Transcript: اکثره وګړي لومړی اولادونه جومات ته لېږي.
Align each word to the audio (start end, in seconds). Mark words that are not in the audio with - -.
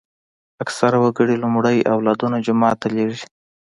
اکثره 0.63 0.97
وګړي 1.03 1.35
لومړی 1.43 1.77
اولادونه 1.93 2.37
جومات 2.45 2.75
ته 2.81 2.87
لېږي. 2.95 3.23